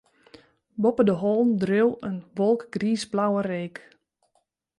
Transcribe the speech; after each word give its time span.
Boppe 0.83 1.03
de 1.07 1.11
hollen 1.21 1.51
dreau 1.61 1.89
in 2.09 2.17
wolk 2.37 2.61
griisblauwe 2.73 3.41
reek. 3.51 3.77